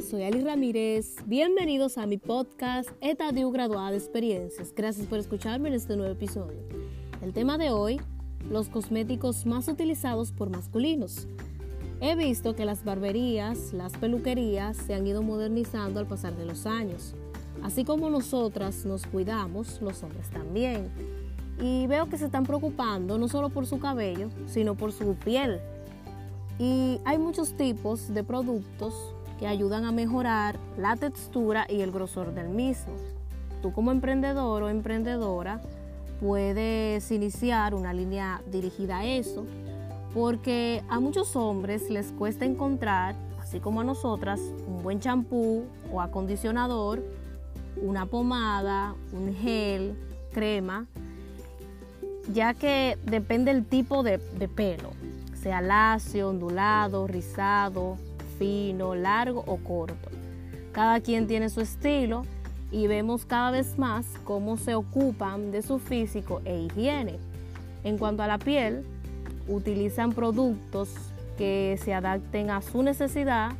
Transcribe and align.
soy 0.00 0.24
Ali 0.24 0.42
Ramírez. 0.42 1.14
Bienvenidos 1.26 1.96
a 1.96 2.04
mi 2.04 2.18
podcast 2.18 2.90
Etadio 3.00 3.52
Graduada 3.52 3.92
de 3.92 3.98
Experiencias. 3.98 4.74
Gracias 4.74 5.06
por 5.06 5.20
escucharme 5.20 5.68
en 5.68 5.76
este 5.76 5.96
nuevo 5.96 6.12
episodio. 6.12 6.58
El 7.22 7.32
tema 7.32 7.56
de 7.56 7.70
hoy, 7.70 8.00
los 8.50 8.68
cosméticos 8.68 9.46
más 9.46 9.68
utilizados 9.68 10.32
por 10.32 10.50
masculinos. 10.50 11.28
He 12.00 12.16
visto 12.16 12.56
que 12.56 12.64
las 12.64 12.82
barberías, 12.82 13.72
las 13.72 13.92
peluquerías 13.92 14.76
se 14.76 14.94
han 14.94 15.06
ido 15.06 15.22
modernizando 15.22 16.00
al 16.00 16.06
pasar 16.06 16.34
de 16.36 16.46
los 16.46 16.66
años. 16.66 17.14
Así 17.62 17.84
como 17.84 18.10
nosotras 18.10 18.84
nos 18.84 19.06
cuidamos, 19.06 19.80
los 19.80 20.02
hombres 20.02 20.30
también. 20.30 20.90
Y 21.62 21.86
veo 21.86 22.08
que 22.08 22.18
se 22.18 22.24
están 22.24 22.44
preocupando 22.44 23.18
no 23.18 23.28
solo 23.28 23.50
por 23.50 23.66
su 23.66 23.78
cabello, 23.78 24.30
sino 24.46 24.74
por 24.74 24.90
su 24.90 25.14
piel. 25.14 25.60
Y 26.58 26.98
hay 27.04 27.18
muchos 27.18 27.56
tipos 27.56 28.12
de 28.12 28.24
productos 28.24 29.14
que 29.40 29.46
ayudan 29.46 29.86
a 29.86 29.90
mejorar 29.90 30.58
la 30.76 30.96
textura 30.96 31.66
y 31.66 31.80
el 31.80 31.90
grosor 31.90 32.34
del 32.34 32.50
mismo. 32.50 32.92
Tú 33.62 33.72
como 33.72 33.90
emprendedor 33.90 34.62
o 34.62 34.68
emprendedora 34.68 35.62
puedes 36.20 37.10
iniciar 37.10 37.74
una 37.74 37.94
línea 37.94 38.42
dirigida 38.52 38.98
a 38.98 39.06
eso, 39.06 39.46
porque 40.12 40.82
a 40.90 41.00
muchos 41.00 41.36
hombres 41.36 41.88
les 41.88 42.12
cuesta 42.12 42.44
encontrar, 42.44 43.14
así 43.40 43.60
como 43.60 43.80
a 43.80 43.84
nosotras, 43.84 44.40
un 44.66 44.82
buen 44.82 45.00
champú 45.00 45.64
o 45.90 46.02
acondicionador, 46.02 47.02
una 47.80 48.04
pomada, 48.04 48.94
un 49.14 49.34
gel, 49.34 49.96
crema, 50.34 50.86
ya 52.30 52.52
que 52.52 52.98
depende 53.04 53.54
del 53.54 53.64
tipo 53.64 54.02
de, 54.02 54.18
de 54.18 54.48
pelo, 54.48 54.90
sea 55.34 55.62
lacio, 55.62 56.28
ondulado, 56.28 57.06
rizado, 57.06 57.96
fino, 58.40 58.94
largo 58.94 59.44
o 59.46 59.58
corto. 59.58 60.08
Cada 60.72 61.00
quien 61.00 61.26
tiene 61.26 61.50
su 61.50 61.60
estilo 61.60 62.22
y 62.72 62.86
vemos 62.86 63.26
cada 63.26 63.50
vez 63.50 63.78
más 63.78 64.06
cómo 64.24 64.56
se 64.56 64.74
ocupan 64.74 65.50
de 65.52 65.60
su 65.60 65.78
físico 65.78 66.40
e 66.46 66.58
higiene. 66.62 67.18
En 67.84 67.98
cuanto 67.98 68.22
a 68.22 68.26
la 68.26 68.38
piel, 68.38 68.84
utilizan 69.46 70.12
productos 70.12 70.88
que 71.36 71.78
se 71.82 71.92
adapten 71.92 72.50
a 72.50 72.62
su 72.62 72.82
necesidad, 72.82 73.52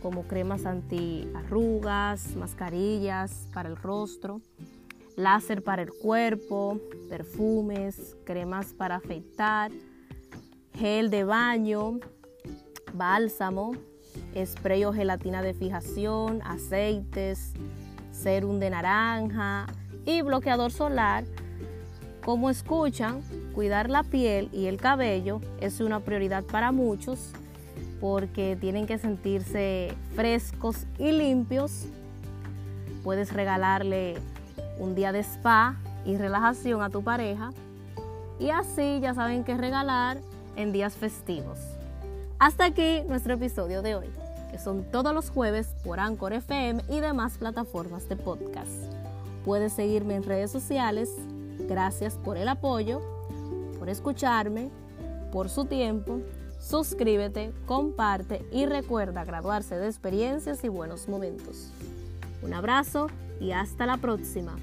como 0.00 0.22
cremas 0.22 0.64
antiarrugas, 0.64 2.36
mascarillas 2.36 3.48
para 3.52 3.68
el 3.68 3.76
rostro, 3.76 4.40
láser 5.16 5.62
para 5.62 5.82
el 5.82 5.90
cuerpo, 5.90 6.80
perfumes, 7.10 8.16
cremas 8.24 8.72
para 8.72 8.96
afeitar, 8.96 9.72
gel 10.74 11.10
de 11.10 11.24
baño, 11.24 11.98
bálsamo, 12.94 13.72
spray 14.44 14.84
o 14.84 14.92
gelatina 14.92 15.42
de 15.42 15.54
fijación, 15.54 16.42
aceites, 16.44 17.52
serum 18.12 18.58
de 18.58 18.70
naranja 18.70 19.66
y 20.04 20.22
bloqueador 20.22 20.72
solar. 20.72 21.24
Como 22.24 22.50
escuchan, 22.50 23.22
cuidar 23.54 23.88
la 23.88 24.02
piel 24.02 24.48
y 24.52 24.66
el 24.66 24.78
cabello 24.78 25.40
es 25.60 25.80
una 25.80 26.00
prioridad 26.00 26.44
para 26.44 26.72
muchos 26.72 27.32
porque 28.00 28.56
tienen 28.60 28.86
que 28.86 28.98
sentirse 28.98 29.94
frescos 30.14 30.86
y 30.98 31.12
limpios. 31.12 31.86
Puedes 33.04 33.32
regalarle 33.32 34.16
un 34.78 34.94
día 34.94 35.12
de 35.12 35.20
spa 35.20 35.76
y 36.04 36.16
relajación 36.16 36.82
a 36.82 36.90
tu 36.90 37.02
pareja 37.02 37.52
y 38.38 38.50
así 38.50 39.00
ya 39.00 39.14
saben 39.14 39.44
qué 39.44 39.56
regalar 39.56 40.18
en 40.56 40.72
días 40.72 40.94
festivos. 40.94 41.58
Hasta 42.38 42.66
aquí 42.66 43.02
nuestro 43.08 43.34
episodio 43.34 43.82
de 43.82 43.94
hoy, 43.94 44.06
que 44.50 44.58
son 44.58 44.84
todos 44.84 45.14
los 45.14 45.30
jueves 45.30 45.68
por 45.84 46.00
Anchor 46.00 46.32
FM 46.32 46.84
y 46.88 47.00
demás 47.00 47.38
plataformas 47.38 48.08
de 48.08 48.16
podcast. 48.16 48.70
Puedes 49.44 49.72
seguirme 49.72 50.16
en 50.16 50.22
redes 50.22 50.50
sociales. 50.50 51.10
Gracias 51.68 52.14
por 52.14 52.36
el 52.36 52.48
apoyo, 52.48 53.00
por 53.78 53.88
escucharme, 53.88 54.70
por 55.32 55.48
su 55.48 55.66
tiempo. 55.66 56.20
Suscríbete, 56.60 57.52
comparte 57.66 58.44
y 58.50 58.66
recuerda 58.66 59.24
graduarse 59.24 59.76
de 59.76 59.86
experiencias 59.86 60.64
y 60.64 60.68
buenos 60.68 61.08
momentos. 61.08 61.70
Un 62.42 62.54
abrazo 62.54 63.08
y 63.40 63.52
hasta 63.52 63.86
la 63.86 63.98
próxima. 63.98 64.56